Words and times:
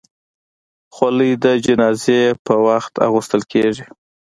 خولۍ 0.95 1.31
د 1.43 1.45
جنازې 1.65 2.21
پر 2.45 2.57
وخت 2.67 2.93
اغوستل 3.07 3.41
کېږي. 3.53 3.85